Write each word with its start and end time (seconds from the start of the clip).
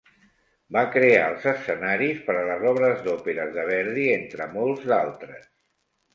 Va 0.77 0.81
crear 0.95 1.25
els 1.33 1.45
escenaris 1.51 2.23
per 2.31 2.37
a 2.39 2.47
les 2.47 2.65
obres 2.71 3.05
d'òperes 3.09 3.53
de 3.59 3.67
Verdi, 3.69 4.09
entre 4.17 4.51
molts 4.57 4.91
d'altres. 4.95 5.49